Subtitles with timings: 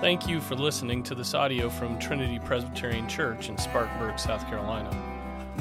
[0.00, 4.90] Thank you for listening to this audio from Trinity Presbyterian Church in Spartanburg, South Carolina.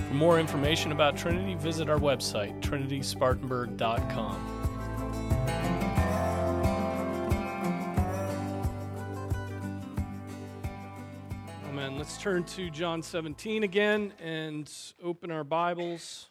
[0.07, 4.59] For more information about Trinity, visit our website, trinityspartanburg.com.
[11.67, 11.97] Amen.
[11.97, 14.71] Let's turn to John 17 again and
[15.03, 16.28] open our Bibles.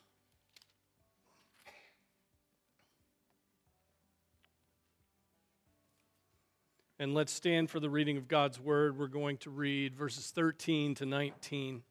[7.01, 8.98] And let's stand for the reading of God's word.
[8.98, 11.83] We're going to read verses 13 to 19.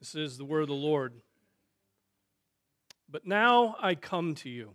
[0.00, 1.12] This is the word of the Lord.
[3.10, 4.70] But now I come to you.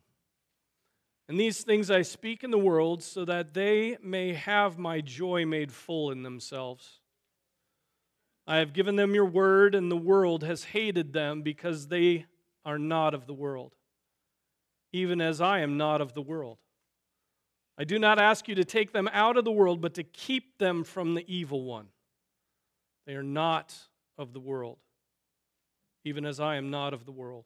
[1.28, 5.44] And these things I speak in the world so that they may have my joy
[5.44, 7.00] made full in themselves.
[8.46, 12.28] I have given them your word, and the world has hated them because they
[12.64, 13.77] are not of the world
[14.92, 16.58] even as I am not of the world.
[17.78, 20.58] I do not ask you to take them out of the world, but to keep
[20.58, 21.88] them from the evil one.
[23.06, 23.76] They are not
[24.18, 24.80] of the world,
[26.04, 27.46] even as I am not of the world.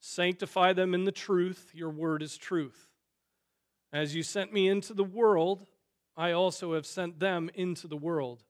[0.00, 2.88] Sanctify them in the truth, your word is truth.
[3.92, 5.66] As you sent me into the world,
[6.16, 8.42] I also have sent them into the world.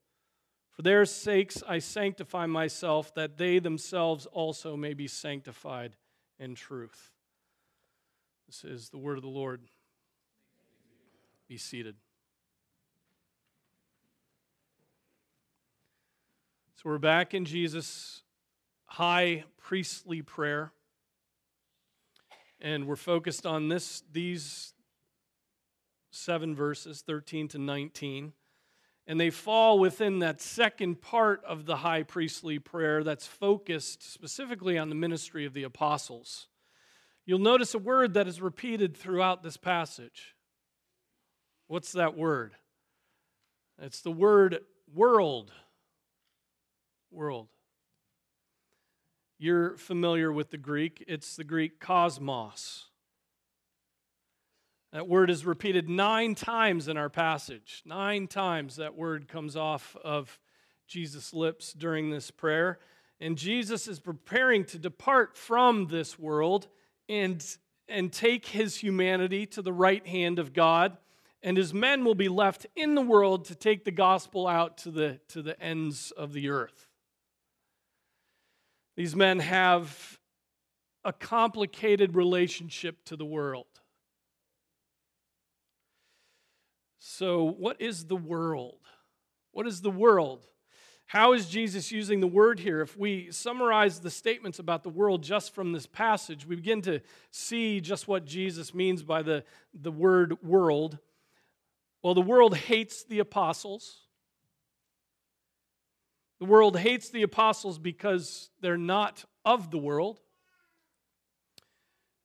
[0.71, 5.97] For their sakes I sanctify myself, that they themselves also may be sanctified
[6.39, 7.11] in truth.
[8.51, 9.61] This is the word of the Lord.
[11.49, 11.95] Be seated.
[16.75, 18.25] So we're back in Jesus'
[18.87, 20.73] high priestly prayer.
[22.61, 24.75] And we're focused on this these
[26.11, 28.33] seven verses, 13 to 19.
[29.07, 34.77] And they fall within that second part of the high priestly prayer that's focused specifically
[34.77, 36.49] on the ministry of the apostles
[37.31, 40.35] you'll notice a word that is repeated throughout this passage.
[41.69, 42.55] What's that word?
[43.81, 44.59] It's the word
[44.93, 45.53] world.
[47.13, 47.47] World.
[49.39, 52.87] You're familiar with the Greek, it's the Greek cosmos.
[54.93, 57.85] That word is repeated nine times in our passage.
[57.87, 60.41] Nine times that word comes off of
[60.89, 62.81] Jesus' lips during this prayer.
[63.21, 66.67] And Jesus is preparing to depart from this world
[67.11, 67.45] and,
[67.89, 70.97] and take his humanity to the right hand of God,
[71.43, 74.93] and his men will be left in the world to take the gospel out to
[74.93, 76.87] the, to the ends of the earth.
[78.97, 80.21] These men have
[81.05, 83.67] a complicated relationship to the world.
[87.01, 88.79] So, what is the world?
[89.53, 90.47] What is the world?
[91.11, 92.81] How is Jesus using the word here?
[92.83, 97.01] If we summarize the statements about the world just from this passage, we begin to
[97.33, 99.43] see just what Jesus means by the,
[99.75, 100.99] the word world.
[102.05, 104.03] Well, the world hates the apostles.
[106.39, 110.21] The world hates the apostles because they're not of the world.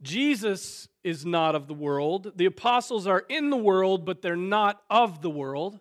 [0.04, 2.34] Jesus is not of the world.
[2.36, 5.80] The apostles are in the world, but they're not of the world.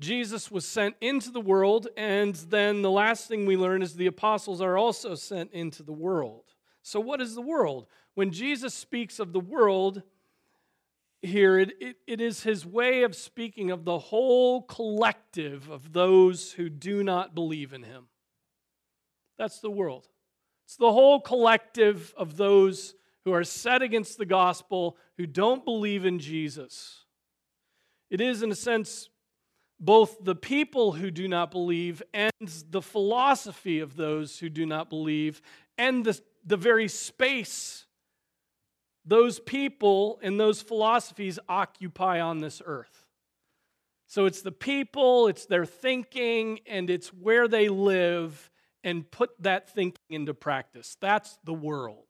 [0.00, 4.06] Jesus was sent into the world, and then the last thing we learn is the
[4.06, 6.44] apostles are also sent into the world.
[6.82, 7.86] So, what is the world?
[8.14, 10.02] When Jesus speaks of the world
[11.22, 16.52] here, it, it, it is his way of speaking of the whole collective of those
[16.52, 18.06] who do not believe in him.
[19.38, 20.08] That's the world.
[20.64, 22.94] It's the whole collective of those
[23.24, 27.04] who are set against the gospel, who don't believe in Jesus.
[28.10, 29.08] It is, in a sense,
[29.80, 32.30] both the people who do not believe and
[32.70, 35.42] the philosophy of those who do not believe
[35.76, 37.86] and the, the very space
[39.04, 43.06] those people and those philosophies occupy on this earth.
[44.06, 48.50] So it's the people, it's their thinking, and it's where they live
[48.82, 50.96] and put that thinking into practice.
[51.00, 52.06] That's the world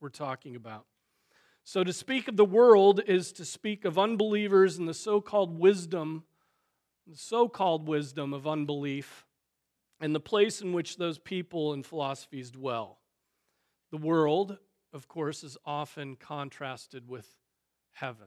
[0.00, 0.86] we're talking about.
[1.64, 5.58] So to speak of the world is to speak of unbelievers and the so called
[5.58, 6.24] wisdom
[7.06, 9.26] the so called wisdom of unbelief,
[10.00, 12.98] and the place in which those people and philosophies dwell.
[13.90, 14.58] The world,
[14.92, 17.28] of course, is often contrasted with
[17.92, 18.26] heaven.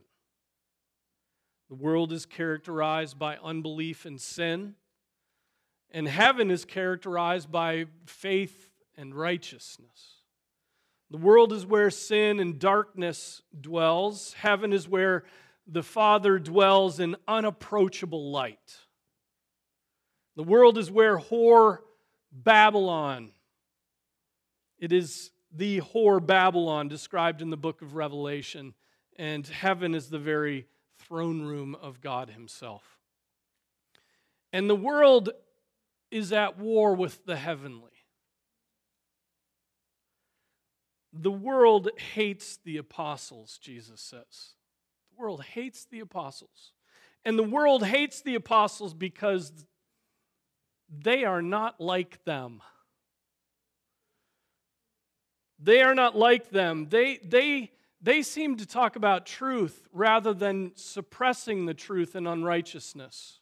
[1.68, 4.74] The world is characterized by unbelief and sin,
[5.90, 10.22] and heaven is characterized by faith and righteousness.
[11.10, 14.34] The world is where sin and darkness dwells.
[14.34, 15.24] Heaven is where
[15.68, 18.78] the Father dwells in unapproachable light.
[20.34, 21.78] The world is where whore
[22.32, 23.32] Babylon.
[24.78, 28.74] It is the whore Babylon described in the book of Revelation.
[29.16, 30.66] and heaven is the very
[31.00, 32.98] throne room of God Himself.
[34.52, 35.30] And the world
[36.10, 37.90] is at war with the heavenly.
[41.12, 44.54] The world hates the apostles, Jesus says.
[45.18, 46.72] World hates the apostles.
[47.24, 49.52] And the world hates the apostles because
[50.88, 52.62] they are not like them.
[55.58, 56.86] They are not like them.
[56.88, 63.40] They, they, they seem to talk about truth rather than suppressing the truth and unrighteousness.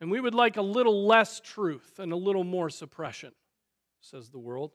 [0.00, 3.32] And we would like a little less truth and a little more suppression,
[4.02, 4.72] says the world.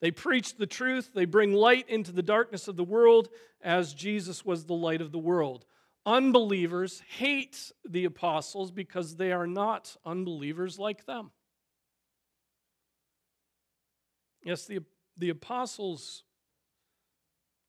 [0.00, 3.28] They preach the truth, they bring light into the darkness of the world
[3.62, 5.64] as Jesus was the light of the world.
[6.04, 11.30] Unbelievers hate the apostles because they are not unbelievers like them.
[14.44, 14.80] Yes, the,
[15.16, 16.22] the apostles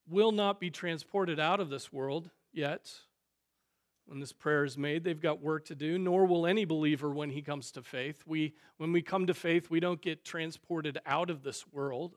[0.07, 2.91] will not be transported out of this world yet.
[4.07, 7.30] When this prayer is made, they've got work to do, nor will any believer when
[7.30, 8.24] he comes to faith.
[8.25, 12.15] We, when we come to faith, we don't get transported out of this world,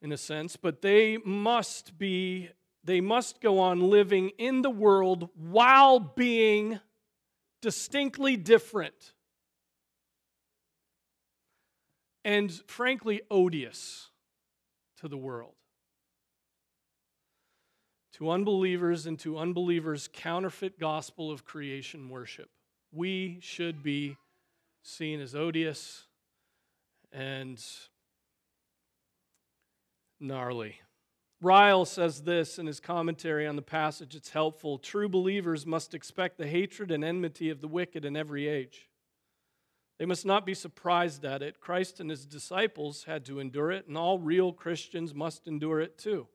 [0.00, 2.48] in a sense, but they must be,
[2.82, 6.80] they must go on living in the world while being
[7.60, 9.12] distinctly different
[12.24, 14.10] and frankly odious
[15.00, 15.54] to the world.
[18.16, 22.48] To unbelievers and to unbelievers' counterfeit gospel of creation worship.
[22.90, 24.16] We should be
[24.82, 26.04] seen as odious
[27.12, 27.62] and
[30.18, 30.80] gnarly.
[31.42, 34.14] Ryle says this in his commentary on the passage.
[34.14, 34.78] It's helpful.
[34.78, 38.88] True believers must expect the hatred and enmity of the wicked in every age.
[39.98, 41.60] They must not be surprised at it.
[41.60, 45.98] Christ and his disciples had to endure it, and all real Christians must endure it
[45.98, 46.28] too.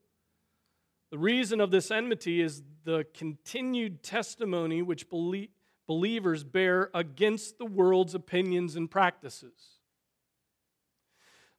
[1.12, 8.16] The reason of this enmity is the continued testimony which believers bear against the world's
[8.16, 9.80] opinions and practices.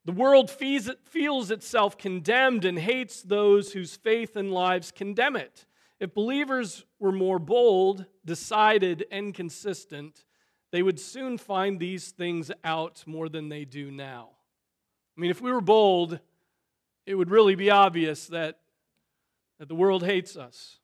[0.05, 5.65] The world feels itself condemned and hates those whose faith and lives condemn it.
[5.99, 10.25] If believers were more bold, decided, and consistent,
[10.71, 14.31] they would soon find these things out more than they do now.
[15.15, 16.19] I mean, if we were bold,
[17.05, 18.59] it would really be obvious that,
[19.63, 20.79] that the world hates us.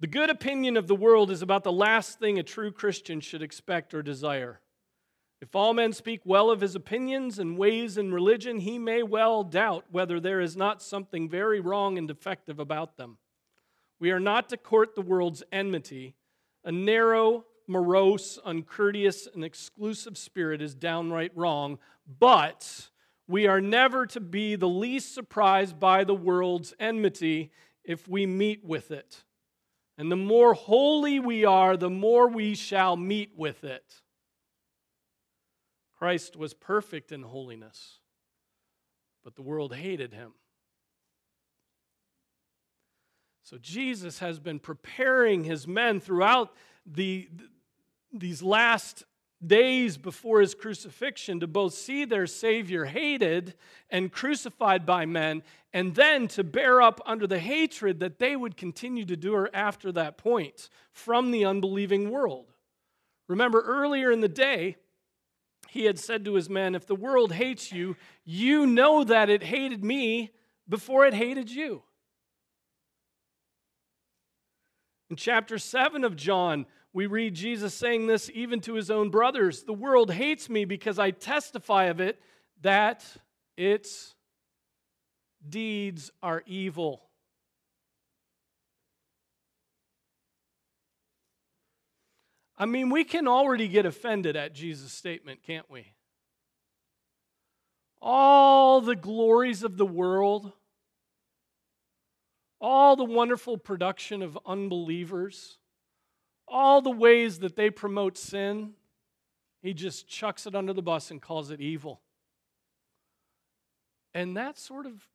[0.00, 3.42] The good opinion of the world is about the last thing a true Christian should
[3.42, 4.62] expect or desire.
[5.42, 9.44] If all men speak well of his opinions and ways in religion, he may well
[9.44, 13.18] doubt whether there is not something very wrong and defective about them.
[14.00, 16.14] We are not to court the world's enmity.
[16.64, 21.78] A narrow, morose, uncourteous, and exclusive spirit is downright wrong,
[22.18, 22.88] but
[23.32, 27.50] we are never to be the least surprised by the world's enmity
[27.82, 29.24] if we meet with it.
[29.96, 34.02] And the more holy we are, the more we shall meet with it.
[35.96, 38.00] Christ was perfect in holiness,
[39.24, 40.32] but the world hated him.
[43.44, 47.30] So Jesus has been preparing his men throughout the,
[48.12, 49.04] these last
[49.46, 53.54] days before his crucifixion to both see their Savior hated
[53.90, 58.56] and crucified by men, and then to bear up under the hatred that they would
[58.56, 62.52] continue to do after that point from the unbelieving world.
[63.28, 64.76] Remember, earlier in the day,
[65.68, 69.42] he had said to his men, If the world hates you, you know that it
[69.42, 70.30] hated me
[70.68, 71.82] before it hated you.
[75.08, 79.62] In chapter 7 of John, we read Jesus saying this even to his own brothers
[79.62, 82.20] The world hates me because I testify of it
[82.60, 83.04] that
[83.56, 84.14] its
[85.48, 87.02] deeds are evil.
[92.56, 95.94] I mean, we can already get offended at Jesus' statement, can't we?
[98.00, 100.52] All the glories of the world,
[102.60, 105.58] all the wonderful production of unbelievers
[106.52, 108.74] all the ways that they promote sin,
[109.62, 112.00] he just chucks it under the bus and calls it evil.
[114.14, 115.08] And that sort of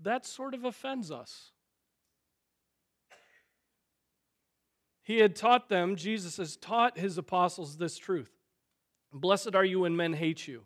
[0.00, 1.52] that sort of offends us.
[5.04, 8.30] He had taught them, Jesus has taught his apostles this truth.
[9.12, 10.62] Blessed are you when men hate you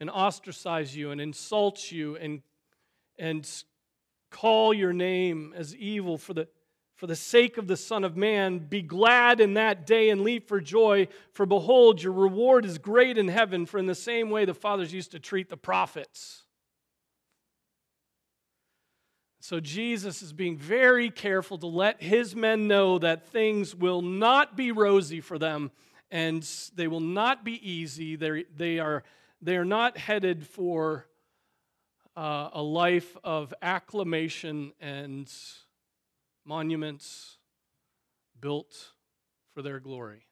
[0.00, 2.42] and ostracize you and insult you and,
[3.18, 3.48] and
[4.30, 6.48] call your name as evil for the
[6.98, 8.58] for the sake of the Son of Man.
[8.58, 13.16] Be glad in that day and leap for joy, for behold, your reward is great
[13.16, 16.42] in heaven, for in the same way the fathers used to treat the prophets.
[19.40, 24.56] So Jesus is being very careful to let his men know that things will not
[24.56, 25.70] be rosy for them
[26.10, 26.42] and
[26.74, 28.16] they will not be easy.
[28.16, 29.04] They're, they, are,
[29.40, 31.06] they are not headed for
[32.16, 35.32] uh, a life of acclamation and
[36.48, 37.36] monuments
[38.40, 38.94] built
[39.52, 40.26] for their glory.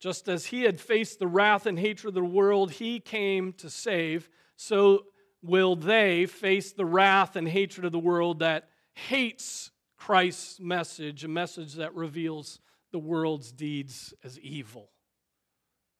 [0.00, 3.70] Just as he had faced the wrath and hatred of the world he came to
[3.70, 5.04] save, so
[5.40, 11.28] will they face the wrath and hatred of the world that hates Christ's message, a
[11.28, 12.58] message that reveals
[12.90, 14.90] the world's deeds as evil.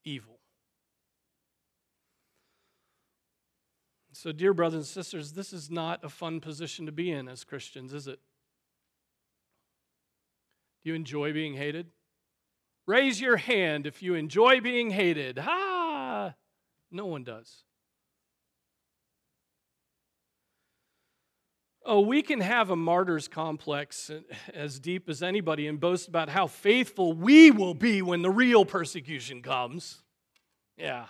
[0.05, 0.32] Evil.
[4.15, 7.45] So, dear brothers and sisters, this is not a fun position to be in as
[7.45, 8.21] Christians, is it?
[10.85, 11.87] Do you enjoy being hated?
[12.87, 15.39] Raise your hand if you enjoy being hated.
[15.39, 16.35] Ha!
[16.91, 17.65] No one does.
[21.85, 24.11] Oh, we can have a martyr's complex
[24.53, 28.65] as deep as anybody and boast about how faithful we will be when the real
[28.65, 30.03] persecution comes.
[30.77, 31.07] Yeah.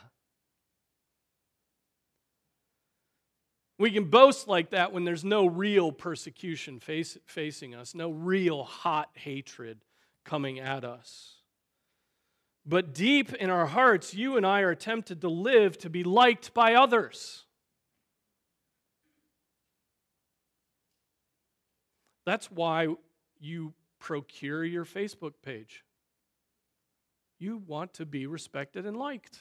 [3.82, 8.62] We can boast like that when there's no real persecution face, facing us, no real
[8.62, 9.80] hot hatred
[10.24, 11.38] coming at us.
[12.64, 16.54] But deep in our hearts, you and I are tempted to live to be liked
[16.54, 17.42] by others.
[22.24, 22.86] That's why
[23.40, 25.82] you procure your Facebook page.
[27.40, 29.40] You want to be respected and liked.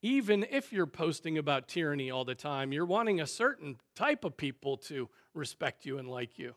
[0.00, 4.36] Even if you're posting about tyranny all the time, you're wanting a certain type of
[4.36, 6.54] people to respect you and like you.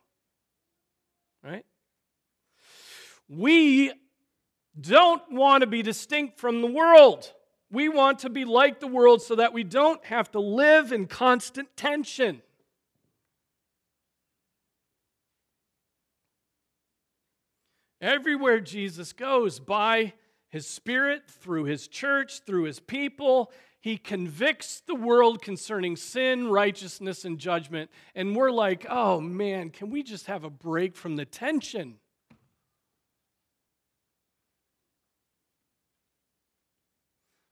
[1.44, 1.66] Right?
[3.28, 3.92] We
[4.80, 7.34] don't want to be distinct from the world.
[7.72, 11.08] We want to be like the world so that we don't have to live in
[11.08, 12.42] constant tension.
[18.02, 20.14] Everywhere Jesus goes, by
[20.52, 27.26] his Spirit, through his church, through his people, he convicts the world concerning sin, righteousness,
[27.26, 27.90] and judgment.
[28.14, 31.96] And we're like, oh man, can we just have a break from the tension?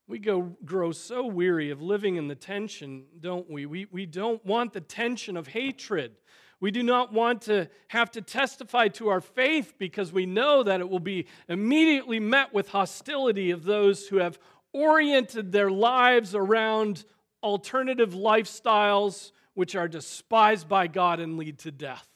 [0.07, 3.65] We go, grow so weary of living in the tension, don't we?
[3.65, 3.85] we?
[3.91, 6.15] We don't want the tension of hatred.
[6.61, 10.81] We do not want to have to testify to our faith because we know that
[10.81, 14.37] it will be immediately met with hostility of those who have
[14.73, 17.05] oriented their lives around
[17.41, 22.07] alternative lifestyles which are despised by God and lead to death.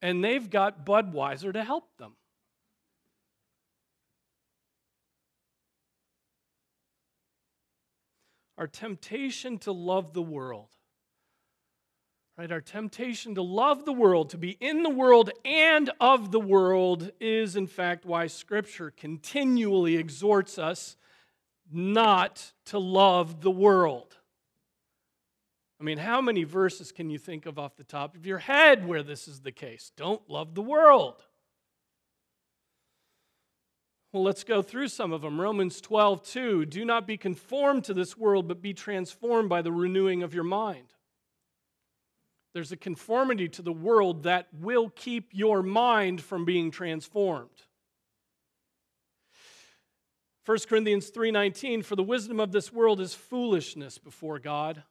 [0.00, 2.14] And they've got Budweiser to help them.
[8.58, 10.68] our temptation to love the world.
[12.38, 12.52] Right?
[12.52, 17.10] Our temptation to love the world, to be in the world and of the world,
[17.18, 20.96] is in fact why Scripture continually exhorts us
[21.72, 24.16] not to love the world.
[25.80, 28.86] I mean, how many verses can you think of off the top of your head
[28.86, 29.90] where this is the case?
[29.96, 31.20] Don't love the world.
[34.12, 35.40] Well, let's go through some of them.
[35.40, 36.66] Romans 12, 2.
[36.66, 40.44] Do not be conformed to this world, but be transformed by the renewing of your
[40.44, 40.94] mind.
[42.58, 47.62] There's a conformity to the world that will keep your mind from being transformed.
[50.44, 54.82] 1 Corinthians 3:19 for the wisdom of this world is foolishness before God.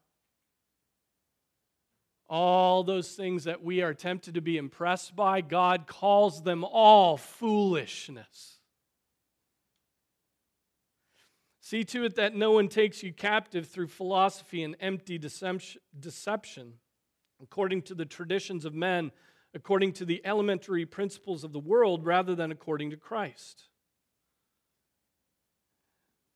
[2.30, 7.18] All those things that we are tempted to be impressed by, God calls them all
[7.18, 8.62] foolishness.
[11.60, 16.80] See to it that no one takes you captive through philosophy and empty deception,
[17.42, 19.12] according to the traditions of men,
[19.54, 23.64] according to the elementary principles of the world, rather than according to Christ.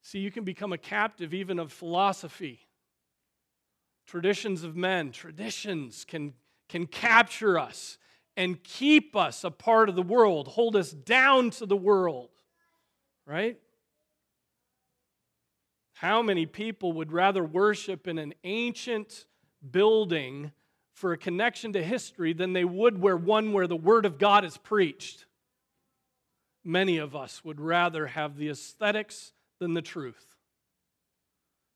[0.02, 2.68] See, you can become a captive even of philosophy.
[4.08, 6.34] Traditions of men, traditions can,
[6.68, 7.98] can capture us
[8.36, 12.30] and keep us a part of the world, hold us down to the world,
[13.26, 13.60] right?
[15.94, 19.26] How many people would rather worship in an ancient
[19.70, 20.52] building
[21.02, 24.46] for a connection to history than they would where one where the Word of God
[24.46, 25.26] is preached?
[26.64, 30.38] Many of us would rather have the aesthetics than the truth.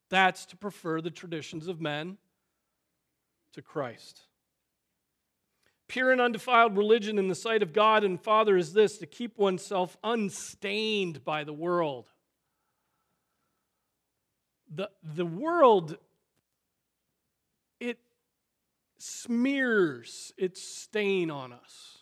[0.09, 2.17] That's to prefer the traditions of men
[3.53, 4.21] to Christ.
[5.87, 9.37] Pure and undefiled religion in the sight of God and Father is this to keep
[9.37, 12.07] oneself unstained by the world
[14.73, 15.97] the, the world,
[17.79, 17.97] it
[19.05, 21.99] smears its stain on us.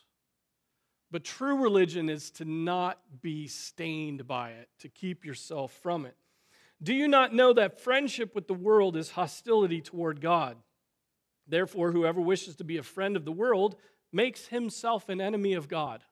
[1.10, 6.16] But true religion is to not be stained by it, to keep yourself from it.
[6.82, 10.56] Do you not know that friendship with the world is hostility toward God?
[11.46, 13.76] Therefore, whoever wishes to be a friend of the world
[14.12, 16.02] makes himself an enemy of God.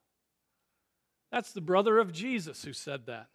[1.31, 3.29] That's the brother of Jesus who said that.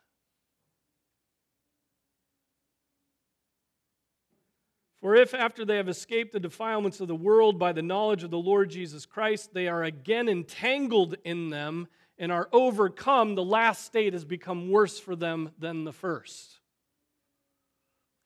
[5.01, 8.31] For if, after they have escaped the defilements of the world by the knowledge of
[8.31, 11.87] the Lord Jesus Christ, they are again entangled in them
[12.17, 16.59] and are overcome, the last state has become worse for them than the first.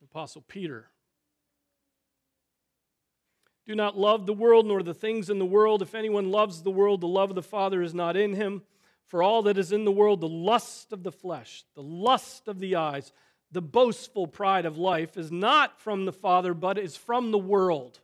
[0.01, 0.87] Apostle Peter.
[3.67, 5.81] Do not love the world nor the things in the world.
[5.81, 8.63] If anyone loves the world, the love of the Father is not in him.
[9.07, 12.59] For all that is in the world, the lust of the flesh, the lust of
[12.59, 13.11] the eyes,
[13.51, 17.99] the boastful pride of life is not from the Father, but is from the world.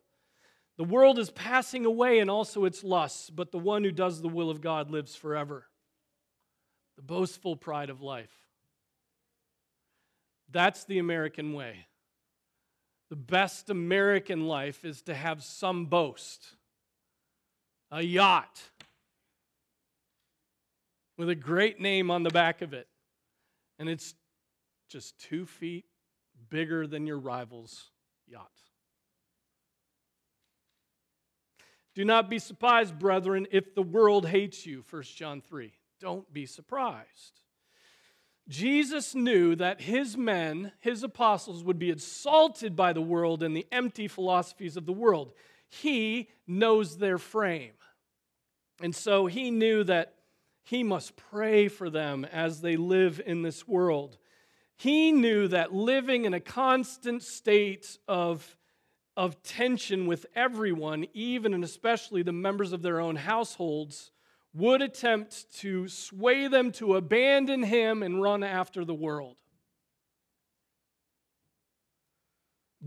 [0.78, 4.28] The world is passing away and also its lusts, but the one who does the
[4.28, 5.66] will of God lives forever.
[6.98, 8.32] The boastful pride of life.
[10.52, 11.88] That's the American way.
[13.10, 16.56] The best American life is to have some boast
[17.90, 18.62] a yacht
[21.18, 22.88] with a great name on the back of it.
[23.80, 24.14] And it's
[24.88, 25.86] just two feet
[26.50, 27.92] bigger than your rival's
[28.28, 28.52] yacht.
[31.96, 35.74] Do not be surprised, brethren, if the world hates you, 1 John 3.
[36.00, 37.42] Don't be surprised.
[38.48, 43.68] Jesus knew that his men, his apostles, would be insulted by the world and the
[43.72, 45.34] empty philosophies of the world.
[45.68, 47.74] He knows their frame.
[48.82, 50.14] And so he knew that
[50.64, 54.18] he must pray for them as they live in this world.
[54.78, 58.56] He knew that living in a constant state of,
[59.16, 64.12] of tension with everyone, even and especially the members of their own households,
[64.54, 69.36] would attempt to sway them to abandon him and run after the world.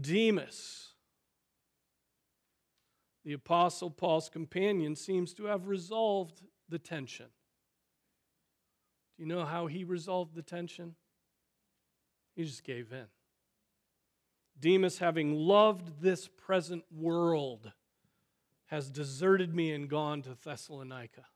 [0.01, 0.95] Demas,
[3.25, 7.27] the Apostle Paul's companion, seems to have resolved the tension.
[9.17, 10.95] Do you know how he resolved the tension?
[12.41, 13.05] He just gave in.
[14.59, 17.71] Demas, having loved this present world,
[18.69, 21.27] has deserted me and gone to Thessalonica.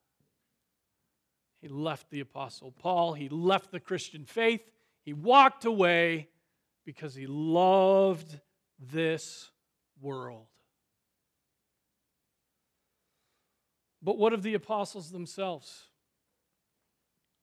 [1.61, 4.63] He left the Apostle Paul, he left the Christian faith,
[5.03, 6.31] he walked away
[6.87, 8.41] because he loved
[8.79, 9.51] this
[10.01, 10.47] world.
[14.03, 15.89] But what of the apostles themselves?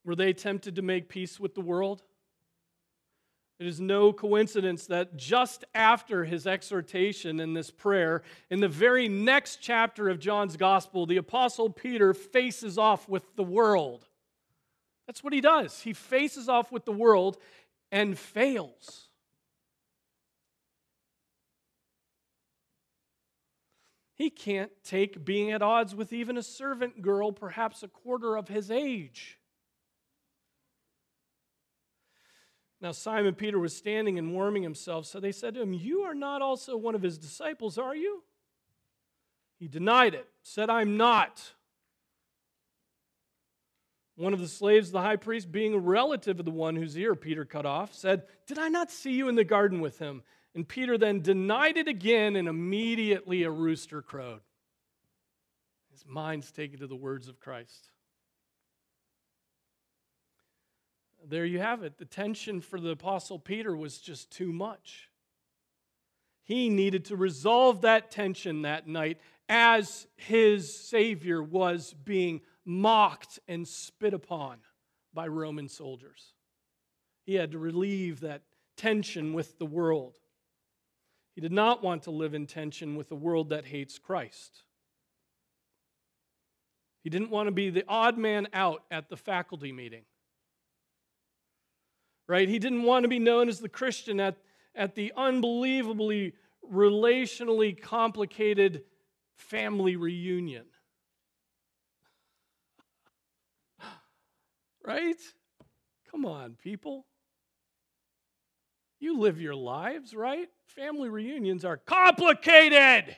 [0.04, 2.02] Were they tempted to make peace with the world?
[3.62, 9.08] It is no coincidence that just after his exhortation in this prayer, in the very
[9.08, 14.08] next chapter of John's gospel, the Apostle Peter faces off with the world.
[15.06, 15.80] That's what he does.
[15.82, 17.38] He faces off with the world
[17.92, 19.10] and fails.
[24.16, 28.48] He can't take being at odds with even a servant girl, perhaps a quarter of
[28.48, 29.38] his age.
[32.82, 36.16] Now, Simon Peter was standing and warming himself, so they said to him, You are
[36.16, 38.24] not also one of his disciples, are you?
[39.60, 41.54] He denied it, said, I'm not.
[44.16, 46.98] One of the slaves of the high priest, being a relative of the one whose
[46.98, 50.24] ear Peter cut off, said, Did I not see you in the garden with him?
[50.56, 54.42] And Peter then denied it again, and immediately a rooster crowed.
[55.92, 57.91] His mind's taken to the words of Christ.
[61.28, 61.98] There you have it.
[61.98, 65.10] The tension for the Apostle Peter was just too much.
[66.44, 73.68] He needed to resolve that tension that night as his Savior was being mocked and
[73.68, 74.60] spit upon
[75.14, 76.34] by Roman soldiers.
[77.26, 78.42] He had to relieve that
[78.76, 80.18] tension with the world.
[81.36, 84.64] He did not want to live in tension with a world that hates Christ.
[87.04, 90.04] He didn't want to be the odd man out at the faculty meeting
[92.28, 92.48] right?
[92.48, 94.38] He didn't want to be known as the Christian at,
[94.76, 96.34] at the unbelievably
[96.72, 98.84] relationally complicated
[99.36, 100.66] family reunion.
[104.86, 105.18] right?
[106.10, 107.06] Come on, people.
[109.00, 110.48] You live your lives, right?
[110.68, 113.18] Family reunions are complicated,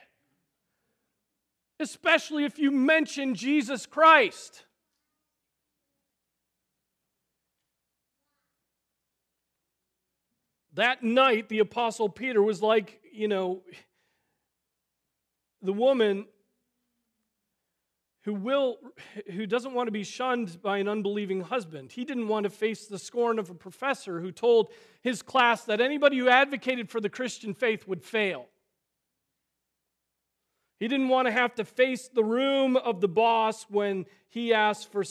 [1.78, 4.63] especially if you mention Jesus Christ.
[10.74, 13.62] That night, the Apostle Peter was like, you know,
[15.62, 16.26] the woman
[18.24, 18.78] who will
[19.32, 21.92] who doesn't want to be shunned by an unbelieving husband.
[21.92, 25.80] He didn't want to face the scorn of a professor who told his class that
[25.80, 28.46] anybody who advocated for the christian faith would fail.
[30.80, 34.90] He didn't want to have to face the room of the boss when he asked
[34.90, 35.04] for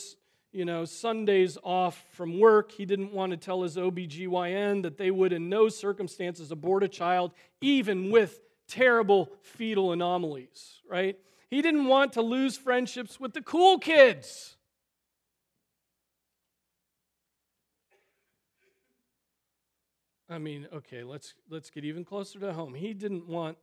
[0.53, 5.11] you know sundays off from work he didn't want to tell his obgyn that they
[5.11, 11.17] would in no circumstances abort a child even with terrible fetal anomalies right
[11.53, 14.55] he didn't want to lose friendships with the cool kids.
[20.27, 22.73] I mean, okay, let's let's get even closer to home.
[22.73, 23.59] He didn't want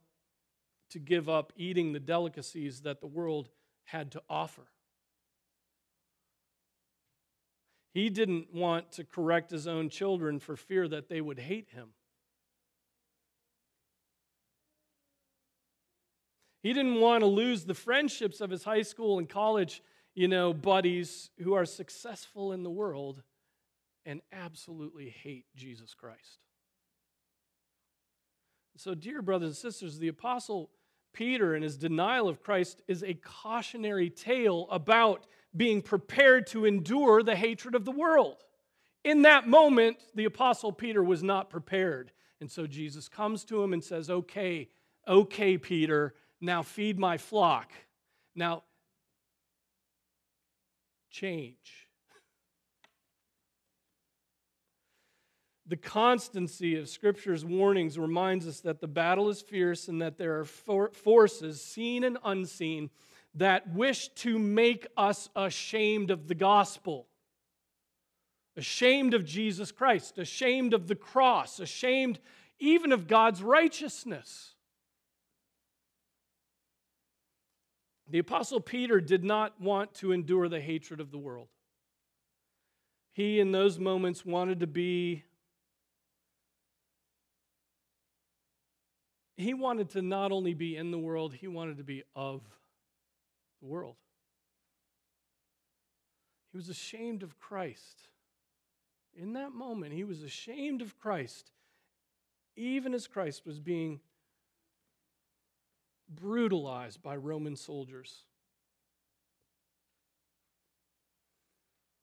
[0.91, 3.49] to give up eating the delicacies that the world
[3.83, 4.67] had to offer.
[7.93, 11.89] He didn't want to correct his own children for fear that they would hate him.
[16.63, 19.81] He didn't want to lose the friendships of his high school and college,
[20.13, 23.23] you know, buddies who are successful in the world
[24.05, 26.39] and absolutely hate Jesus Christ.
[28.77, 30.69] So, dear brothers and sisters, the apostle
[31.13, 37.23] Peter and his denial of Christ is a cautionary tale about being prepared to endure
[37.23, 38.37] the hatred of the world.
[39.03, 42.11] In that moment, the apostle Peter was not prepared.
[42.39, 44.69] And so Jesus comes to him and says, Okay,
[45.07, 47.71] okay, Peter, now feed my flock.
[48.35, 48.63] Now,
[51.09, 51.87] change.
[55.67, 60.39] The constancy of Scripture's warnings reminds us that the battle is fierce and that there
[60.39, 62.89] are forces, seen and unseen,
[63.35, 67.07] that wish to make us ashamed of the gospel,
[68.57, 72.19] ashamed of Jesus Christ, ashamed of the cross, ashamed
[72.59, 74.55] even of God's righteousness.
[78.09, 81.47] The Apostle Peter did not want to endure the hatred of the world.
[83.13, 85.23] He, in those moments, wanted to be,
[89.37, 92.41] he wanted to not only be in the world, he wanted to be of
[93.61, 93.95] the world.
[96.51, 98.07] He was ashamed of Christ.
[99.15, 101.51] In that moment, he was ashamed of Christ,
[102.55, 103.99] even as Christ was being
[106.09, 108.25] brutalized by Roman soldiers.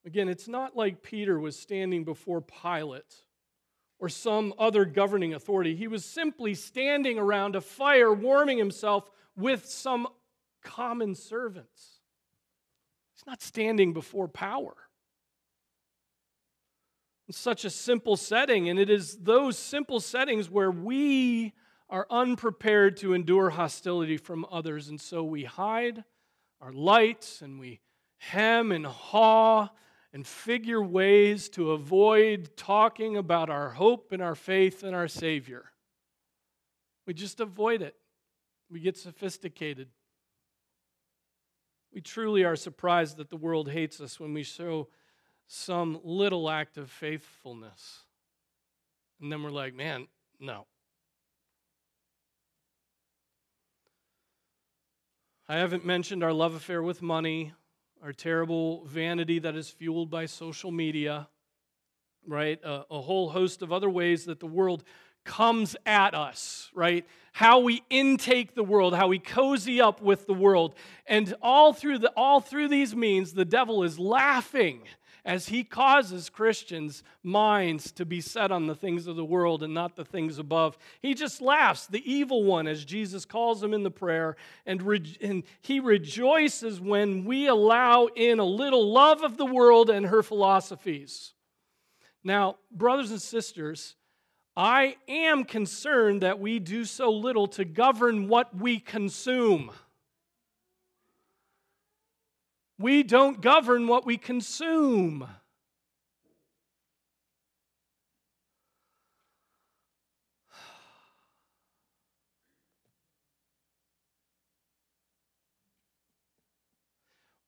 [0.06, 3.24] Again, it's not like Peter was standing before Pilate
[3.98, 5.74] or some other governing authority.
[5.76, 10.08] He was simply standing around a fire, warming himself with some
[10.68, 12.00] common servants.
[13.14, 14.74] He's not standing before power.
[17.26, 21.54] It's such a simple setting, and it is those simple settings where we
[21.88, 26.04] are unprepared to endure hostility from others, and so we hide
[26.61, 27.81] our lights and we
[28.18, 29.70] hem and haw
[30.12, 35.72] and figure ways to avoid talking about our hope and our faith and our Savior.
[37.07, 37.94] We just avoid it.
[38.70, 39.88] We get sophisticated.
[41.98, 44.87] We truly are surprised that the world hates us when we show
[45.48, 48.04] some little act of faithfulness.
[49.20, 50.06] And then we're like, man,
[50.38, 50.66] no,
[55.48, 57.52] I haven't mentioned our love affair with money,
[58.00, 61.26] our terrible vanity that is fueled by social media,
[62.24, 62.61] right?
[62.62, 64.84] A, a, whole host of other ways that the world
[65.24, 67.07] comes at us, right?
[67.33, 70.74] How we intake the world, how we cozy up with the world.
[71.07, 74.83] And all through, the, all through these means, the devil is laughing
[75.28, 79.74] as he causes Christians' minds to be set on the things of the world and
[79.74, 80.78] not the things above.
[81.02, 85.16] He just laughs, the evil one, as Jesus calls him in the prayer, and, re-
[85.20, 90.22] and he rejoices when we allow in a little love of the world and her
[90.22, 91.35] philosophies.
[92.24, 93.96] Now, brothers and sisters,
[94.58, 99.70] I am concerned that we do so little to govern what we consume.
[102.76, 105.28] We don't govern what we consume.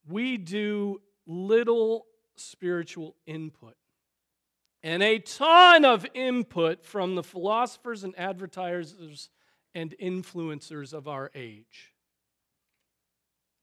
[0.07, 2.05] We do little
[2.37, 3.75] spiritual input
[4.83, 9.29] and a ton of input from the philosophers and advertisers
[9.73, 11.93] and influencers of our age.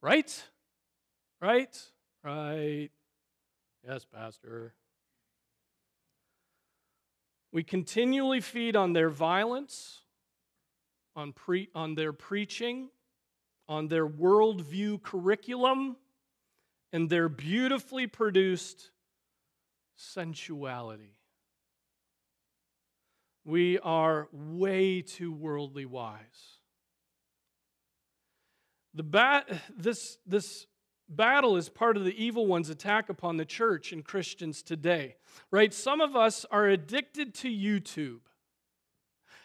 [0.01, 0.45] Right?
[1.41, 1.77] Right?
[2.25, 2.91] Right.
[3.87, 4.75] Yes, Pastor.
[7.53, 10.03] We continually feed on their violence,
[11.17, 12.91] on, pre- on their preaching,
[13.69, 15.97] on their worldview curriculum,
[16.93, 18.91] and their beautifully produced
[19.99, 21.17] sensuality.
[23.45, 26.61] We are way too worldly wise.
[28.95, 30.67] The bat, this, this
[31.09, 35.17] battle is part of the evil one's attack upon the church and Christians today,
[35.51, 35.75] right?
[35.75, 38.21] Some of us are addicted to YouTube,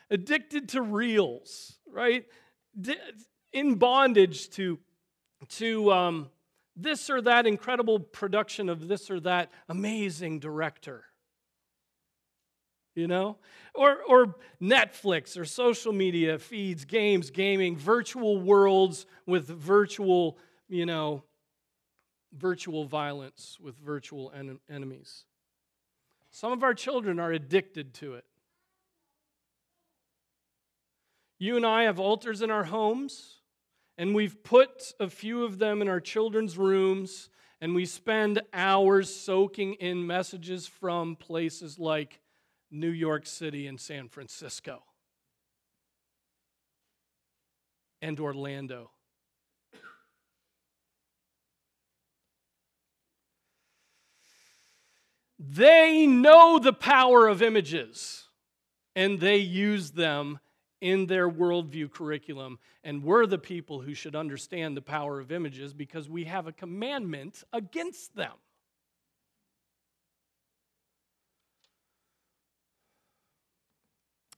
[0.10, 2.26] addicted to reels, right?
[3.52, 4.80] In bondage to,
[5.50, 6.30] to um,
[6.76, 11.06] this or that incredible production of this or that amazing director.
[12.96, 13.38] You know?
[13.74, 21.24] Or, or Netflix or social media feeds, games, gaming, virtual worlds with virtual, you know,
[22.36, 25.26] virtual violence with virtual en- enemies.
[26.32, 28.26] Some of our children are addicted to it.
[31.38, 33.42] You and I have altars in our homes,
[33.98, 37.30] and we've put a few of them in our children's rooms,
[37.62, 42.20] and we spend hours soaking in messages from places like
[42.72, 44.84] New York City and San Francisco
[48.02, 48.92] and Orlando.
[55.40, 58.28] They know the power of images
[58.96, 60.40] and they use them
[60.84, 62.60] in their worldview curriculum.
[62.84, 66.52] And we're the people who should understand the power of images because we have a
[66.52, 68.34] commandment against them.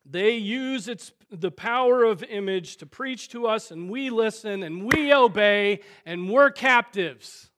[0.06, 4.86] They use its, the power of image to preach to us, and we listen and
[4.86, 7.50] we obey, and we're captives.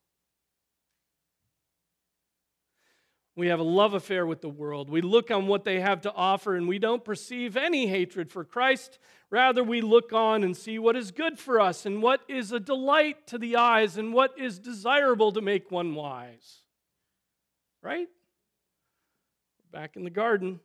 [3.38, 4.90] We have a love affair with the world.
[4.90, 8.44] We look on what they have to offer and we don't perceive any hatred for
[8.44, 8.98] Christ.
[9.30, 12.60] Rather, we look on and see what is good for us and what is a
[12.60, 16.62] delight to the eyes and what is desirable to make one wise.
[17.84, 18.08] Right?
[19.72, 20.60] Back in the garden.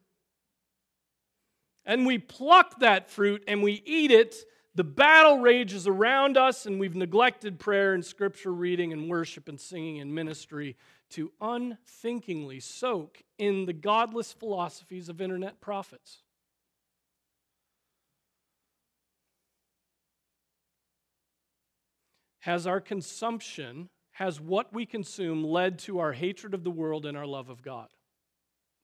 [1.84, 4.34] And we pluck that fruit and we eat it.
[4.74, 9.60] The battle rages around us, and we've neglected prayer and scripture reading and worship and
[9.60, 10.76] singing and ministry
[11.12, 16.22] to unthinkingly soak in the godless philosophies of internet prophets.
[22.40, 27.16] Has our consumption, has what we consume led to our hatred of the world and
[27.16, 27.88] our love of God?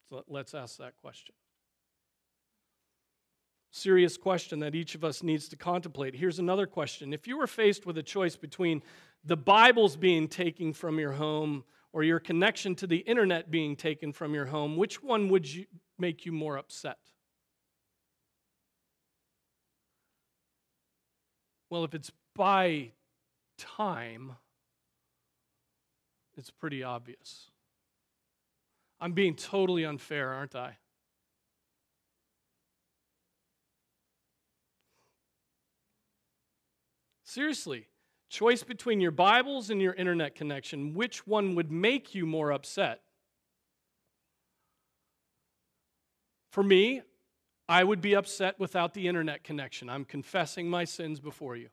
[0.09, 1.35] So let's ask that question.
[3.71, 6.15] Serious question that each of us needs to contemplate.
[6.15, 7.13] Here's another question.
[7.13, 8.83] If you were faced with a choice between
[9.25, 11.65] the Bible's being taken from your home,
[11.99, 15.67] or your connection to the internet being taken from your home, which one would you,
[15.99, 16.99] make you more upset?
[21.69, 22.93] Well, if it's by
[23.59, 24.37] time,
[26.37, 27.51] it's pretty obvious.
[29.01, 30.77] I'm being totally unfair, aren't I?
[37.25, 37.89] Seriously,
[38.29, 40.95] Choice between your Bibles and your internet connection.
[40.95, 43.01] Which one would make you more upset?
[46.53, 47.03] For me,
[47.69, 49.89] I would be upset without the internet connection.
[49.89, 51.69] I'm confessing my sins before you.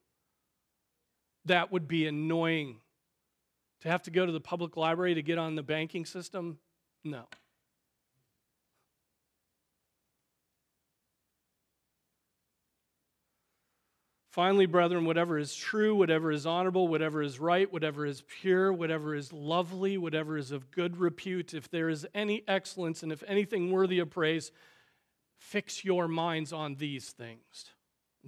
[1.46, 2.78] That would be annoying.
[3.82, 6.60] To have to go to the public library to get on the banking system?
[7.04, 7.26] No.
[14.36, 19.16] Finally, brethren, whatever is true, whatever is honorable, whatever is right, whatever is pure, whatever
[19.16, 23.72] is lovely, whatever is of good repute, if there is any excellence and if anything
[23.72, 24.52] worthy of praise,
[25.38, 27.72] fix your minds on these things.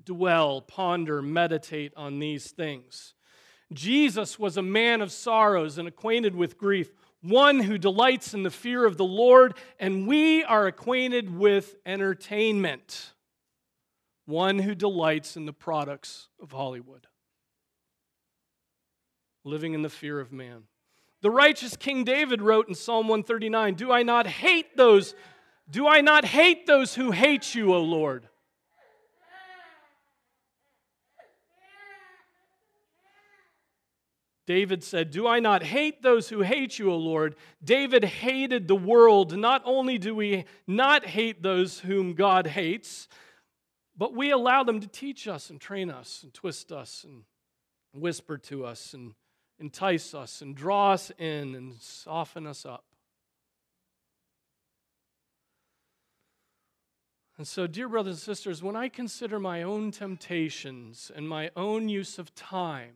[0.02, 3.14] Dwell, ponder, meditate on these things.
[3.74, 6.90] Jesus was a man of sorrows and acquainted with grief,
[7.22, 13.12] one who delights in the fear of the Lord, and we are acquainted with entertainment
[14.28, 17.08] one who delights in the products of Hollywood,
[19.44, 20.64] living in the fear of man.
[21.22, 25.16] The righteous King David wrote in Psalm 139 Do I not hate those?
[25.70, 28.28] Do I not hate those who hate you, O Lord?
[34.46, 37.36] David said, Do I not hate those who hate you, O Lord?
[37.62, 39.38] David hated the world.
[39.38, 43.10] Not only do we not hate those whom God hates,
[43.98, 47.24] but we allow them to teach us and train us and twist us and
[47.94, 49.16] whisper to us and
[49.60, 52.84] entice us and draw us in and soften us up.
[57.38, 61.88] And so, dear brothers and sisters, when I consider my own temptations and my own
[61.88, 62.96] use of time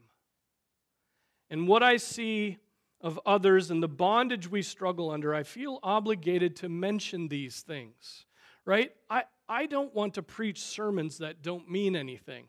[1.49, 2.57] and what I see
[3.01, 8.25] of others and the bondage we struggle under, I feel obligated to mention these things,
[8.65, 8.91] right?
[9.11, 12.45] I, I don't want to preach sermons that don't mean anything.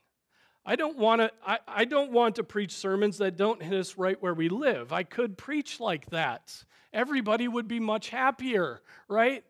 [0.65, 3.99] I don't want to I, I don't want to preach sermons that don't hit us
[3.99, 4.93] right where we live.
[4.93, 6.65] I could preach like that.
[6.93, 9.43] Everybody would be much happier, right?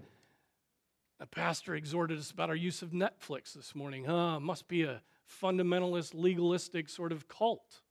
[1.20, 4.06] A pastor exhorted us about our use of Netflix this morning.
[4.06, 5.02] Huh, must be a
[5.42, 7.81] fundamentalist, legalistic sort of cult.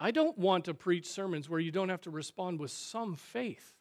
[0.00, 3.74] I don't want to preach sermons where you don't have to respond with some faith.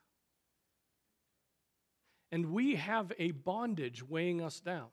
[2.32, 4.88] And we have a bondage weighing us down.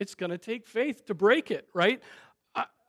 [0.00, 2.00] It's going to take faith to break it, right?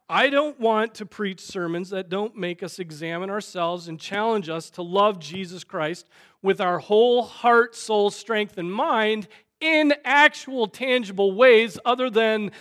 [0.09, 4.69] I don't want to preach sermons that don't make us examine ourselves and challenge us
[4.71, 6.07] to love Jesus Christ
[6.41, 9.27] with our whole heart, soul, strength, and mind
[9.59, 12.51] in actual, tangible ways other than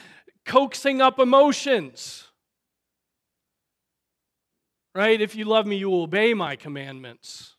[0.45, 2.29] coaxing up emotions.
[4.95, 5.21] Right?
[5.21, 7.55] If you love me, you will obey my commandments.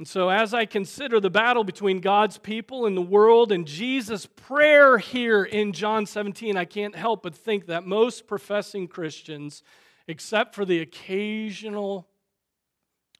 [0.00, 4.24] And so, as I consider the battle between God's people and the world and Jesus'
[4.24, 9.62] prayer here in John 17, I can't help but think that most professing Christians,
[10.08, 12.08] except for the occasional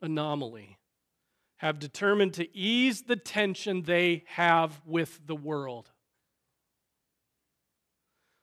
[0.00, 0.78] anomaly,
[1.58, 5.90] have determined to ease the tension they have with the world.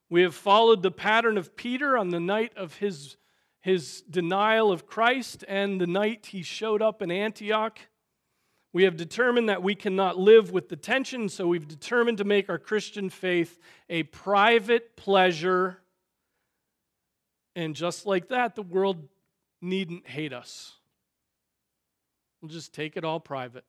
[0.10, 3.18] We have followed the pattern of Peter on the night of his,
[3.60, 7.80] his denial of Christ and the night he showed up in Antioch.
[8.72, 12.50] We have determined that we cannot live with the tension, so we've determined to make
[12.50, 15.80] our Christian faith a private pleasure.
[17.56, 19.08] And just like that, the world
[19.62, 20.74] needn't hate us.
[22.42, 23.66] We'll just take it all private.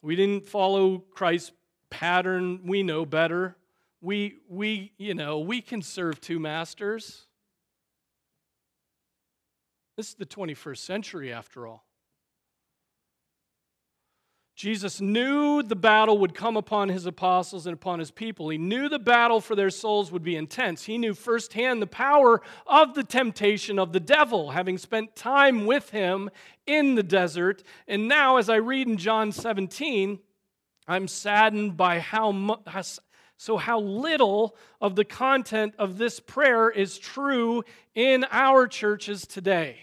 [0.00, 1.52] We didn't follow Christ's
[1.90, 2.60] pattern.
[2.64, 3.56] We know better.
[4.02, 7.22] We, we, you know, we can serve two masters.
[9.96, 11.84] This is the 21st century, after all.
[14.56, 18.48] Jesus knew the battle would come upon his apostles and upon his people.
[18.48, 20.84] He knew the battle for their souls would be intense.
[20.84, 25.90] He knew firsthand the power of the temptation of the devil, having spent time with
[25.90, 26.28] him
[26.66, 27.62] in the desert.
[27.86, 30.18] And now, as I read in John 17,
[30.88, 32.98] I'm saddened by how much.
[33.36, 37.64] So, how little of the content of this prayer is true
[37.94, 39.78] in our churches today?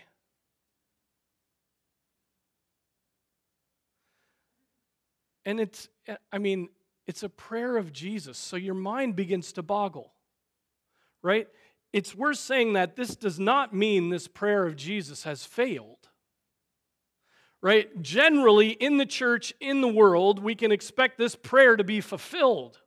[5.46, 5.90] And it's,
[6.32, 6.70] I mean,
[7.08, 8.38] it's a prayer of Jesus.
[8.38, 10.14] So your mind begins to boggle,
[11.24, 11.48] right?
[11.92, 16.08] It's worth saying that this does not mean this prayer of Jesus has failed,
[17.64, 17.90] right?
[18.00, 22.80] Generally, in the church, in the world, we can expect this prayer to be fulfilled.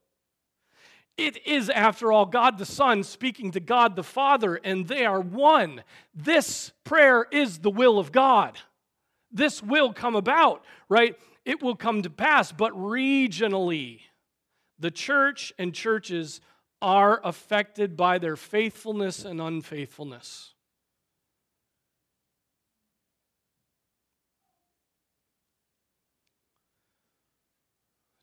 [1.19, 5.21] It is, after all, God the Son speaking to God the Father, and they are
[5.21, 5.85] one.
[6.15, 8.59] This prayer is the will of God.
[9.31, 11.17] This will come about, right?
[11.45, 14.01] it will come to pass, but regionally,
[14.79, 16.41] the church and churches
[16.81, 20.52] are affected by their faithfulness and unfaithfulness.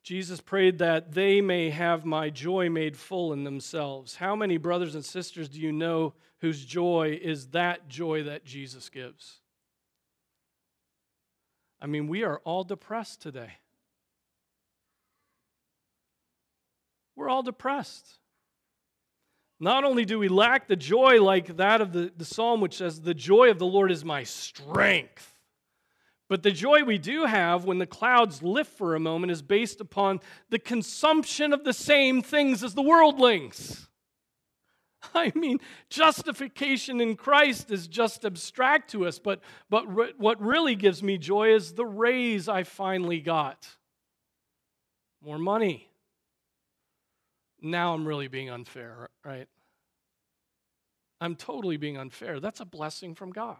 [0.09, 4.15] Jesus prayed that they may have my joy made full in themselves.
[4.15, 8.89] How many brothers and sisters do you know whose joy is that joy that Jesus
[8.89, 9.35] gives?
[11.79, 13.51] I mean, we are all depressed today.
[17.15, 18.09] We're all depressed.
[19.59, 22.99] Not only do we lack the joy like that of the, the psalm, which says,
[22.99, 25.38] The joy of the Lord is my strength.
[26.29, 29.81] But the joy we do have when the clouds lift for a moment is based
[29.81, 33.87] upon the consumption of the same things as the worldlings.
[35.15, 35.59] I mean,
[35.89, 41.17] justification in Christ is just abstract to us, but, but re- what really gives me
[41.17, 43.67] joy is the raise I finally got.
[45.25, 45.89] More money.
[47.59, 49.47] Now I'm really being unfair, right?
[51.19, 52.39] I'm totally being unfair.
[52.39, 53.57] That's a blessing from God.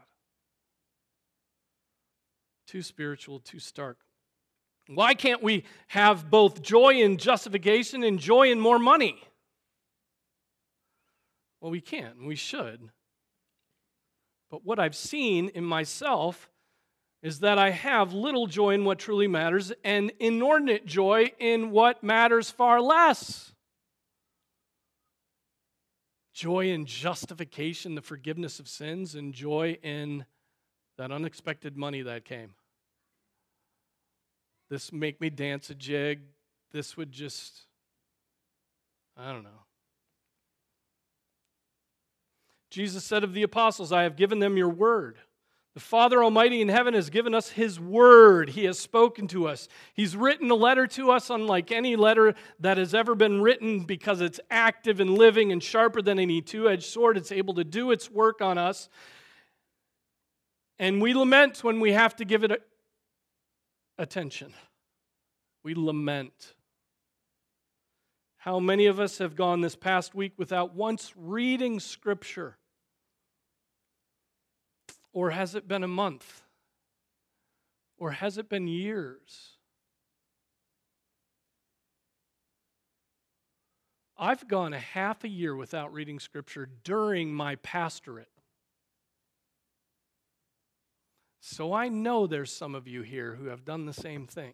[2.69, 3.97] Too spiritual, too stark.
[4.87, 9.23] Why can't we have both joy in justification and joy in more money?
[11.59, 12.91] Well, we can, and we should.
[14.51, 16.47] But what I've seen in myself
[17.23, 22.03] is that I have little joy in what truly matters and inordinate joy in what
[22.03, 23.51] matters far less.
[26.35, 30.23] joy in justification, the forgiveness of sins, and joy in
[30.99, 32.53] that unexpected money that came.
[34.69, 36.21] This make me dance a jig.
[36.71, 37.65] This would just,
[39.17, 39.49] I don't know.
[42.69, 45.17] Jesus said of the apostles, I have given them your word.
[45.73, 48.49] The Father Almighty in heaven has given us His Word.
[48.49, 49.67] He has spoken to us.
[49.93, 54.19] He's written a letter to us unlike any letter that has ever been written because
[54.19, 57.17] it's active and living and sharper than any two edged sword.
[57.17, 58.89] It's able to do its work on us.
[60.79, 62.61] And we lament when we have to give it
[63.99, 64.53] attention.
[65.63, 66.55] We lament.
[68.37, 72.57] How many of us have gone this past week without once reading Scripture?
[75.11, 76.43] Or has it been a month?
[77.97, 79.57] Or has it been years?
[84.17, 88.29] I've gone a half a year without reading Scripture during my pastorate.
[91.39, 94.53] So I know there's some of you here who have done the same thing,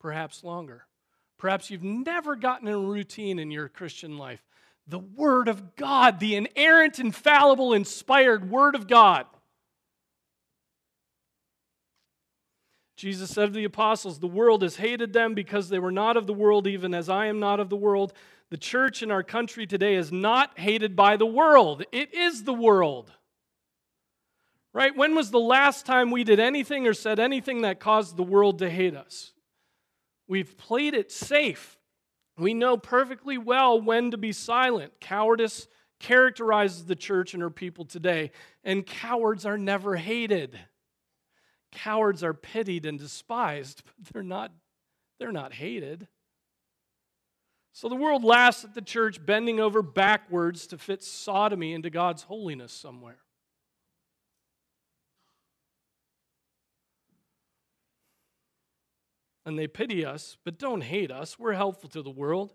[0.00, 0.86] perhaps longer.
[1.38, 4.42] Perhaps you've never gotten a routine in your Christian life.
[4.86, 9.26] The Word of God, the inerrant, infallible, inspired Word of God.
[12.96, 16.26] Jesus said to the apostles, The world has hated them because they were not of
[16.26, 18.14] the world, even as I am not of the world.
[18.48, 22.54] The church in our country today is not hated by the world, it is the
[22.54, 23.12] world.
[24.76, 24.94] Right?
[24.94, 28.58] When was the last time we did anything or said anything that caused the world
[28.58, 29.32] to hate us?
[30.28, 31.78] We've played it safe.
[32.36, 35.00] We know perfectly well when to be silent.
[35.00, 35.66] Cowardice
[35.98, 38.32] characterizes the church and her people today,
[38.64, 40.60] and cowards are never hated.
[41.72, 44.52] Cowards are pitied and despised, but they're not,
[45.18, 46.06] they're not hated.
[47.72, 52.24] So the world laughs at the church bending over backwards to fit sodomy into God's
[52.24, 53.20] holiness somewhere.
[59.46, 61.38] And they pity us, but don't hate us.
[61.38, 62.52] We're helpful to the world.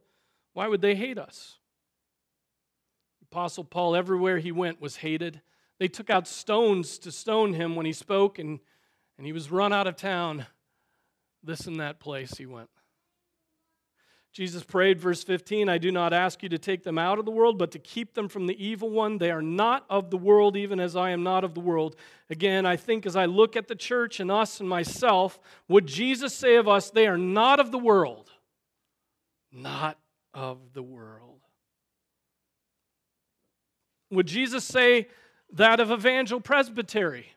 [0.54, 1.58] Why would they hate us?
[3.24, 5.42] Apostle Paul, everywhere he went, was hated.
[5.80, 8.60] They took out stones to stone him when he spoke, and
[9.18, 10.48] and he was run out of town.
[11.44, 12.70] This and that place he went.
[14.32, 17.32] Jesus prayed, verse 15, I do not ask you to take them out of the
[17.32, 19.18] world, but to keep them from the evil one.
[19.18, 21.98] They are not of the world, even as I am not of the world.
[22.30, 26.34] Again, I think as I look at the church and us and myself, would Jesus
[26.34, 28.30] say of us, they are not of the world?
[29.52, 29.98] Not
[30.34, 31.42] of the world.
[34.12, 35.10] Would Jesus say
[35.52, 37.34] that of Evangel Presbytery?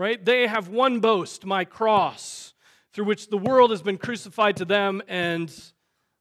[0.00, 0.24] right?
[0.24, 2.54] They have one boast, my cross,
[2.92, 5.52] through which the world has been crucified to them and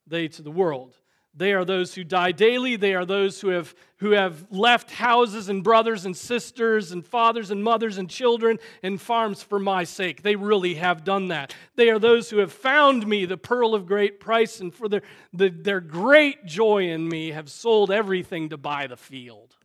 [0.07, 0.95] they to the world.
[1.35, 2.75] They are those who die daily.
[2.75, 7.51] They are those who have, who have left houses and brothers and sisters and fathers
[7.51, 10.23] and mothers and children and farms for my sake.
[10.23, 11.55] They really have done that.
[11.75, 15.03] They are those who have found me, the pearl of great price, and for their,
[15.31, 19.55] the, their great joy in me have sold everything to buy the field.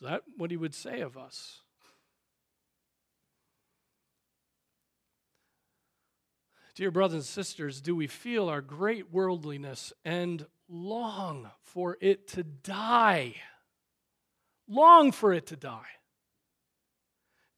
[0.00, 1.60] Is that what he would say of us?
[6.74, 12.44] Dear brothers and sisters, do we feel our great worldliness and long for it to
[12.44, 13.34] die?
[14.68, 15.86] Long for it to die.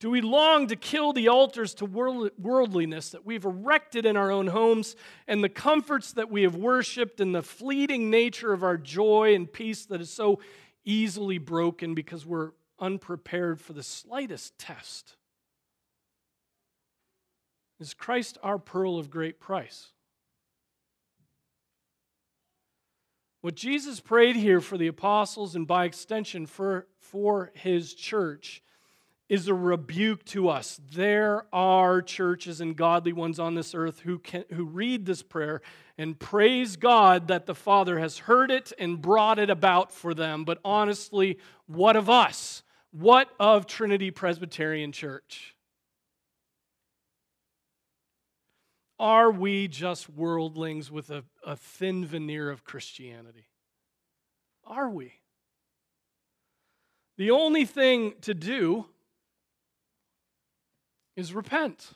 [0.01, 4.49] Do we long to kill the altars to worldliness that we've erected in our own
[4.49, 4.97] homes
[5.29, 9.53] and the comforts that we have worshiped and the fleeting nature of our joy and
[9.53, 10.41] peace that is so
[10.85, 12.51] easily broken because we're
[12.81, 15.15] unprepared for the slightest test?
[17.83, 19.89] Is Christ our pearl of great price?
[23.41, 28.63] What Jesus prayed here for the apostles and by extension for, for his church
[29.29, 30.81] is a rebuke to us.
[30.93, 35.61] There are churches and godly ones on this earth who, can, who read this prayer
[35.99, 40.45] and praise God that the Father has heard it and brought it about for them.
[40.45, 42.63] But honestly, what of us?
[42.93, 45.52] What of Trinity Presbyterian Church?
[49.03, 53.49] Are we just worldlings with a, a thin veneer of Christianity?
[54.65, 55.15] Are we?
[57.19, 58.87] The only thing to do
[61.17, 61.95] is repent.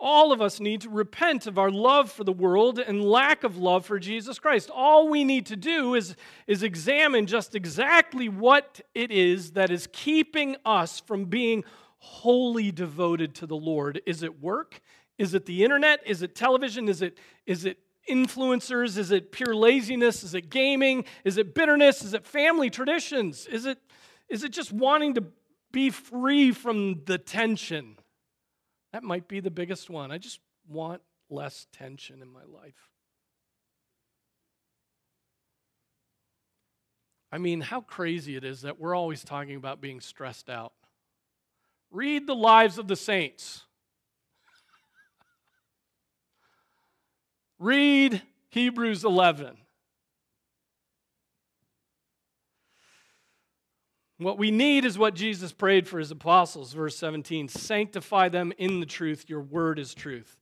[0.00, 3.56] All of us need to repent of our love for the world and lack of
[3.56, 4.68] love for Jesus Christ.
[4.74, 6.16] All we need to do is,
[6.48, 11.62] is examine just exactly what it is that is keeping us from being
[12.00, 14.00] wholly devoted to the Lord?
[14.06, 14.80] Is it work?
[15.18, 16.00] Is it the internet?
[16.06, 16.88] Is it television?
[16.88, 17.78] Is it, is it
[18.10, 18.96] influencers?
[18.96, 20.24] Is it pure laziness?
[20.24, 21.04] Is it gaming?
[21.24, 22.02] Is it bitterness?
[22.02, 23.46] Is it family traditions?
[23.46, 23.78] Is it,
[24.28, 25.24] is it just wanting to
[25.72, 27.96] be free from the tension?
[28.92, 30.10] That might be the biggest one.
[30.10, 32.88] I just want less tension in my life.
[37.32, 40.72] I mean, how crazy it is that we're always talking about being stressed out.
[41.90, 43.64] Read the lives of the saints.
[47.58, 49.56] Read Hebrews 11.
[54.18, 58.80] What we need is what Jesus prayed for his apostles, verse 17 sanctify them in
[58.80, 60.36] the truth, your word is truth.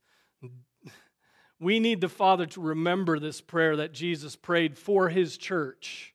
[1.61, 6.13] We need the Father to remember this prayer that Jesus prayed for his church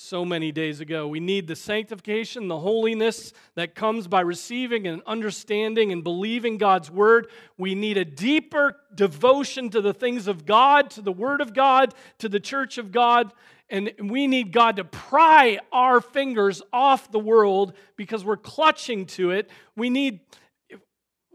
[0.00, 1.06] so many days ago.
[1.06, 6.90] We need the sanctification, the holiness that comes by receiving and understanding and believing God's
[6.90, 7.28] word.
[7.58, 11.94] We need a deeper devotion to the things of God, to the word of God,
[12.18, 13.32] to the church of God.
[13.68, 19.32] And we need God to pry our fingers off the world because we're clutching to
[19.32, 19.50] it.
[19.76, 20.20] We need,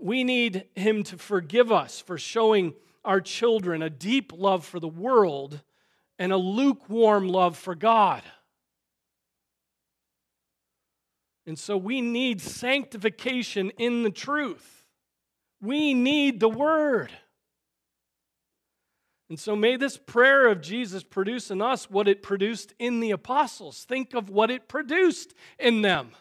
[0.01, 2.73] we need Him to forgive us for showing
[3.05, 5.61] our children a deep love for the world
[6.17, 8.23] and a lukewarm love for God.
[11.47, 14.85] And so we need sanctification in the truth.
[15.61, 17.11] We need the Word.
[19.29, 23.11] And so may this prayer of Jesus produce in us what it produced in the
[23.11, 23.83] apostles.
[23.83, 26.11] Think of what it produced in them.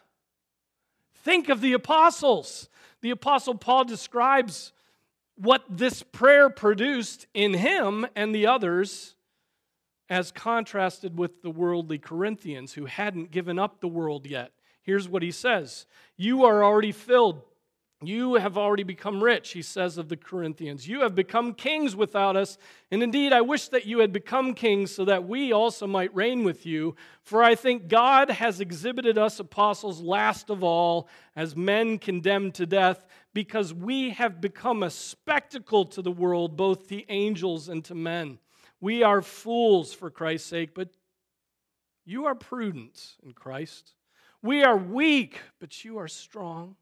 [1.23, 2.69] Think of the apostles.
[3.03, 4.73] The apostle Paul describes
[5.37, 9.17] what this prayer produced in him and the others
[10.09, 14.53] as contrasted with the worldly Corinthians who hadn't given up the world yet.
[14.85, 17.43] Here's what he says You are already filled.
[18.03, 20.87] You have already become rich, he says of the Corinthians.
[20.87, 22.59] You have become kings without us.
[22.91, 26.45] And indeed, I wish that you had become kings so that we also might reign
[26.45, 26.97] with you.
[27.23, 32.67] For I think God has exhibited us apostles last of all as men condemned to
[32.67, 37.95] death, because we have become a spectacle to the world, both to angels and to
[37.95, 38.39] men.
[38.81, 40.91] We are fools for Christ's sake, but
[42.05, 43.95] you are prudent in Christ.
[44.45, 46.77] We are weak, but you are strong.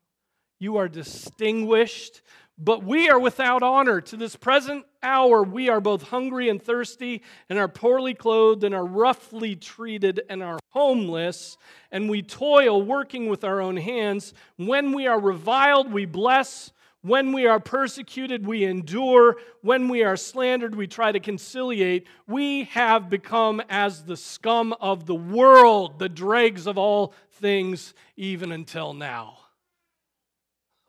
[0.58, 2.20] You are distinguished,
[2.58, 4.00] but we are without honor.
[4.00, 8.74] To this present hour, we are both hungry and thirsty, and are poorly clothed, and
[8.74, 11.56] are roughly treated, and are homeless,
[11.92, 14.34] and we toil working with our own hands.
[14.56, 16.72] When we are reviled, we bless.
[17.02, 19.36] When we are persecuted, we endure.
[19.60, 22.06] When we are slandered, we try to conciliate.
[22.28, 28.52] We have become as the scum of the world, the dregs of all things, even
[28.52, 29.38] until now.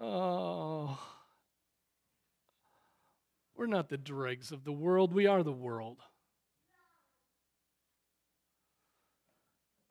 [0.00, 0.98] oh.
[3.54, 5.98] We're not the dregs of the world, we are the world.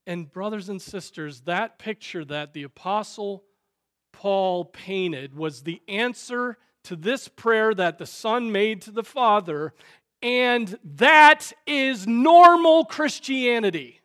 [0.08, 3.44] And, brothers and sisters, that picture that the Apostle
[4.14, 9.74] Paul painted was the answer to this prayer that the Son made to the Father,
[10.22, 14.00] and that is normal Christianity.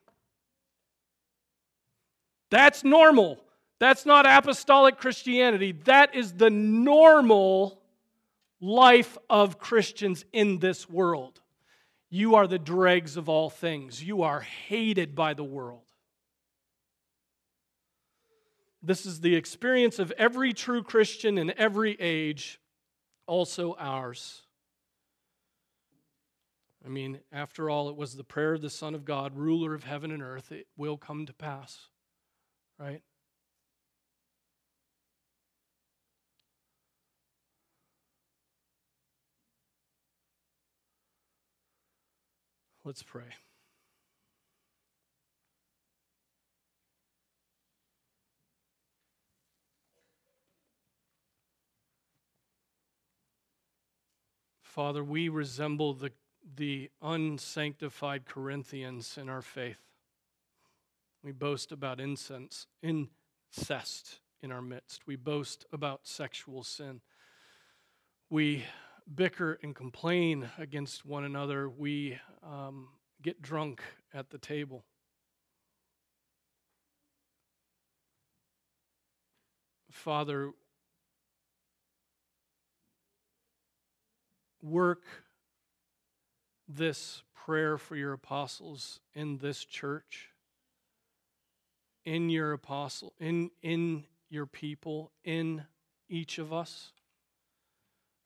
[2.51, 3.39] That's normal.
[3.79, 5.71] That's not apostolic Christianity.
[5.85, 7.81] That is the normal
[8.61, 11.41] life of Christians in this world.
[12.11, 14.03] You are the dregs of all things.
[14.03, 15.83] You are hated by the world.
[18.83, 22.61] This is the experience of every true Christian in every age,
[23.27, 24.43] also ours.
[26.85, 29.85] I mean, after all, it was the prayer of the Son of God, ruler of
[29.85, 30.51] heaven and earth.
[30.51, 31.89] It will come to pass,
[32.77, 33.03] right?
[42.85, 43.27] Let's pray.
[54.73, 56.13] Father, we resemble the,
[56.57, 59.77] the unsanctified Corinthians in our faith.
[61.23, 65.07] We boast about incense, incest in our midst.
[65.07, 67.03] We boast about sexual sin.
[68.31, 68.65] We
[69.15, 71.69] bicker and complain against one another.
[71.69, 72.89] We um,
[73.21, 73.83] get drunk
[74.15, 74.85] at the table.
[79.91, 80.53] Father,
[84.63, 85.03] work
[86.69, 90.29] this prayer for your apostles in this church,
[92.05, 95.65] in your apostle, in, in your people, in
[96.09, 96.93] each of us.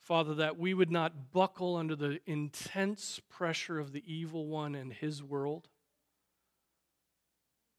[0.01, 4.93] Father, that we would not buckle under the intense pressure of the evil one and
[4.93, 5.69] his world,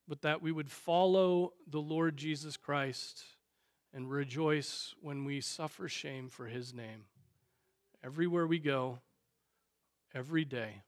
[0.07, 3.23] but that we would follow the Lord Jesus Christ
[3.93, 7.05] and rejoice when we suffer shame for his name.
[8.03, 8.99] Everywhere we go,
[10.13, 10.83] every day,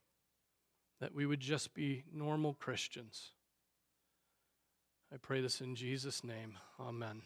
[1.00, 3.32] that we would just be normal Christians.
[5.12, 6.58] I pray this in Jesus' name.
[6.78, 7.22] Amen.